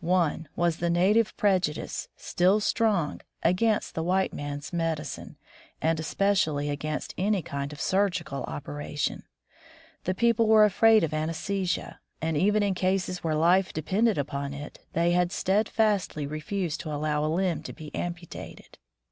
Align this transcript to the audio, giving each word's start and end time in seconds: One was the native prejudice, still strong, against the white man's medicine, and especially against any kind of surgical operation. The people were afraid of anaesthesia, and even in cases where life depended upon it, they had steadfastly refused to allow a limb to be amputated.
One 0.00 0.48
was 0.56 0.78
the 0.78 0.90
native 0.90 1.36
prejudice, 1.36 2.08
still 2.16 2.58
strong, 2.58 3.20
against 3.44 3.94
the 3.94 4.02
white 4.02 4.34
man's 4.34 4.72
medicine, 4.72 5.36
and 5.80 6.00
especially 6.00 6.70
against 6.70 7.14
any 7.16 7.40
kind 7.40 7.72
of 7.72 7.80
surgical 7.80 8.42
operation. 8.46 9.22
The 10.02 10.12
people 10.12 10.48
were 10.48 10.64
afraid 10.64 11.04
of 11.04 11.14
anaesthesia, 11.14 12.00
and 12.20 12.36
even 12.36 12.64
in 12.64 12.74
cases 12.74 13.22
where 13.22 13.36
life 13.36 13.72
depended 13.72 14.18
upon 14.18 14.52
it, 14.52 14.80
they 14.92 15.12
had 15.12 15.30
steadfastly 15.30 16.26
refused 16.26 16.80
to 16.80 16.92
allow 16.92 17.24
a 17.24 17.30
limb 17.32 17.62
to 17.62 17.72
be 17.72 17.94
amputated. 17.94 18.78